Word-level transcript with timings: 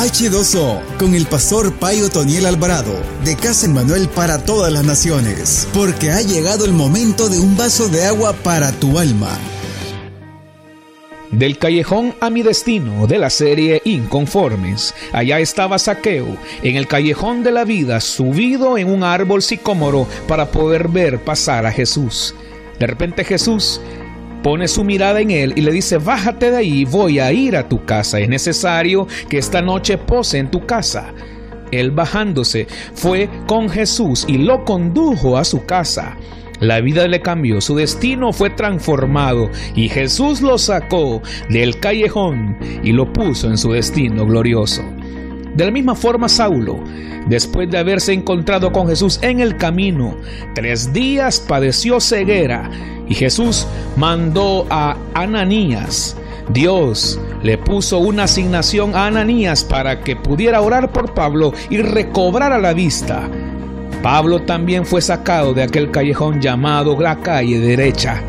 H2O 0.00 0.80
con 0.98 1.14
el 1.14 1.26
pastor 1.26 1.74
Payo 1.74 2.08
Toniel 2.08 2.46
Alvarado 2.46 2.94
de 3.22 3.36
Casa 3.36 3.68
Manuel 3.68 4.08
para 4.08 4.42
todas 4.42 4.72
las 4.72 4.82
naciones, 4.82 5.68
porque 5.74 6.10
ha 6.10 6.22
llegado 6.22 6.64
el 6.64 6.72
momento 6.72 7.28
de 7.28 7.38
un 7.38 7.54
vaso 7.54 7.86
de 7.90 8.06
agua 8.06 8.32
para 8.32 8.72
tu 8.72 8.98
alma. 8.98 9.28
Del 11.30 11.58
callejón 11.58 12.14
a 12.18 12.30
mi 12.30 12.42
destino 12.42 13.06
de 13.06 13.18
la 13.18 13.28
serie 13.28 13.82
Inconformes, 13.84 14.94
allá 15.12 15.38
estaba 15.38 15.78
Saqueo, 15.78 16.34
en 16.62 16.76
el 16.76 16.86
callejón 16.86 17.42
de 17.42 17.52
la 17.52 17.66
vida, 17.66 18.00
subido 18.00 18.78
en 18.78 18.88
un 18.88 19.04
árbol 19.04 19.42
sicómoro 19.42 20.08
para 20.26 20.50
poder 20.50 20.88
ver 20.88 21.22
pasar 21.22 21.66
a 21.66 21.72
Jesús. 21.72 22.34
De 22.78 22.86
repente 22.86 23.22
Jesús 23.22 23.82
pone 24.42 24.68
su 24.68 24.84
mirada 24.84 25.20
en 25.20 25.30
él 25.30 25.52
y 25.56 25.60
le 25.60 25.72
dice, 25.72 25.98
bájate 25.98 26.50
de 26.50 26.56
ahí, 26.56 26.84
voy 26.84 27.18
a 27.18 27.32
ir 27.32 27.56
a 27.56 27.68
tu 27.68 27.84
casa, 27.84 28.20
es 28.20 28.28
necesario 28.28 29.06
que 29.28 29.38
esta 29.38 29.62
noche 29.62 29.98
pose 29.98 30.38
en 30.38 30.50
tu 30.50 30.66
casa. 30.66 31.12
Él 31.70 31.90
bajándose 31.90 32.66
fue 32.94 33.28
con 33.46 33.68
Jesús 33.68 34.24
y 34.28 34.38
lo 34.38 34.64
condujo 34.64 35.36
a 35.36 35.44
su 35.44 35.64
casa. 35.64 36.16
La 36.60 36.80
vida 36.80 37.08
le 37.08 37.22
cambió, 37.22 37.60
su 37.60 37.74
destino 37.74 38.32
fue 38.32 38.50
transformado 38.50 39.50
y 39.74 39.88
Jesús 39.88 40.42
lo 40.42 40.58
sacó 40.58 41.22
del 41.48 41.80
callejón 41.80 42.58
y 42.82 42.92
lo 42.92 43.10
puso 43.12 43.48
en 43.48 43.56
su 43.56 43.72
destino 43.72 44.26
glorioso. 44.26 44.82
De 45.54 45.64
la 45.64 45.70
misma 45.70 45.94
forma, 45.94 46.28
Saulo, 46.28 46.78
después 47.28 47.70
de 47.70 47.78
haberse 47.78 48.12
encontrado 48.12 48.72
con 48.72 48.88
Jesús 48.88 49.18
en 49.22 49.40
el 49.40 49.56
camino, 49.56 50.16
tres 50.54 50.92
días 50.92 51.40
padeció 51.40 51.98
ceguera 51.98 52.70
y 53.10 53.14
Jesús 53.16 53.66
mandó 53.96 54.66
a 54.70 54.96
Ananías. 55.14 56.16
Dios 56.48 57.20
le 57.42 57.58
puso 57.58 57.98
una 57.98 58.24
asignación 58.24 58.94
a 58.94 59.06
Ananías 59.06 59.64
para 59.64 60.00
que 60.00 60.14
pudiera 60.14 60.62
orar 60.62 60.92
por 60.92 61.12
Pablo 61.12 61.52
y 61.68 61.78
recobrara 61.78 62.58
la 62.58 62.72
vista. 62.72 63.28
Pablo 64.00 64.42
también 64.42 64.86
fue 64.86 65.02
sacado 65.02 65.52
de 65.52 65.64
aquel 65.64 65.90
callejón 65.90 66.40
llamado 66.40 66.98
la 67.00 67.16
calle 67.20 67.58
derecha 67.58 68.22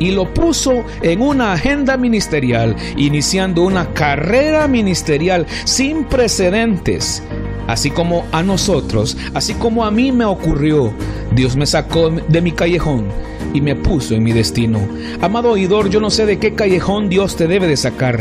y 0.00 0.10
lo 0.10 0.32
puso 0.34 0.84
en 1.02 1.22
una 1.22 1.52
agenda 1.52 1.96
ministerial, 1.96 2.74
iniciando 2.96 3.62
una 3.62 3.92
carrera 3.94 4.66
ministerial 4.66 5.46
sin 5.64 6.04
precedentes. 6.04 7.22
Así 7.68 7.90
como 7.90 8.24
a 8.32 8.42
nosotros, 8.42 9.16
así 9.34 9.54
como 9.54 9.84
a 9.84 9.90
mí 9.90 10.10
me 10.10 10.24
ocurrió, 10.24 10.92
Dios 11.32 11.54
me 11.54 11.66
sacó 11.66 12.10
de 12.10 12.40
mi 12.40 12.50
callejón 12.50 13.06
y 13.52 13.60
me 13.60 13.74
puso 13.76 14.14
en 14.14 14.22
mi 14.22 14.32
destino. 14.32 14.80
Amado 15.20 15.50
oidor, 15.50 15.90
yo 15.90 16.00
no 16.00 16.10
sé 16.10 16.26
de 16.26 16.38
qué 16.38 16.54
callejón 16.54 17.08
Dios 17.08 17.36
te 17.36 17.46
debe 17.46 17.66
de 17.66 17.76
sacar 17.76 18.20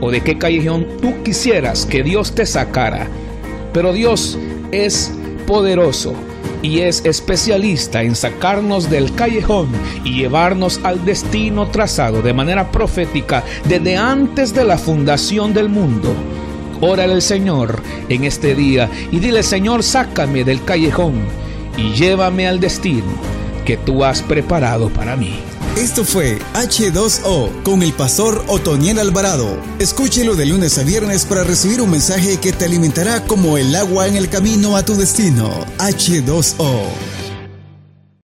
o 0.00 0.10
de 0.10 0.20
qué 0.20 0.36
callejón 0.36 0.86
tú 1.00 1.22
quisieras 1.22 1.86
que 1.86 2.02
Dios 2.02 2.34
te 2.34 2.44
sacara, 2.44 3.06
pero 3.72 3.92
Dios 3.92 4.38
es 4.72 5.12
poderoso 5.46 6.14
y 6.62 6.80
es 6.80 7.04
especialista 7.04 8.02
en 8.02 8.14
sacarnos 8.14 8.88
del 8.88 9.14
callejón 9.14 9.68
y 10.04 10.14
llevarnos 10.14 10.80
al 10.84 11.04
destino 11.04 11.68
trazado 11.68 12.22
de 12.22 12.32
manera 12.32 12.70
profética 12.70 13.44
desde 13.68 13.96
antes 13.96 14.54
de 14.54 14.64
la 14.64 14.78
fundación 14.78 15.52
del 15.52 15.68
mundo. 15.68 16.14
Órale 16.80 17.12
al 17.12 17.22
Señor 17.22 17.80
en 18.08 18.24
este 18.24 18.54
día 18.54 18.90
y 19.10 19.20
dile 19.20 19.42
Señor, 19.42 19.82
sácame 19.82 20.44
del 20.44 20.64
callejón 20.64 21.14
y 21.76 21.92
llévame 21.92 22.48
al 22.48 22.60
destino 22.60 23.31
que 23.64 23.76
tú 23.76 24.04
has 24.04 24.22
preparado 24.22 24.90
para 24.90 25.16
mí. 25.16 25.40
Esto 25.76 26.04
fue 26.04 26.38
H2O 26.54 27.62
con 27.62 27.82
el 27.82 27.92
pastor 27.94 28.44
Otoniel 28.46 28.98
Alvarado. 28.98 29.58
Escúchelo 29.78 30.36
de 30.36 30.46
lunes 30.46 30.78
a 30.78 30.82
viernes 30.82 31.24
para 31.24 31.44
recibir 31.44 31.80
un 31.80 31.90
mensaje 31.90 32.36
que 32.38 32.52
te 32.52 32.66
alimentará 32.66 33.24
como 33.24 33.56
el 33.56 33.74
agua 33.74 34.06
en 34.06 34.16
el 34.16 34.28
camino 34.28 34.76
a 34.76 34.84
tu 34.84 34.94
destino. 34.94 35.50
H2O. 35.78 37.11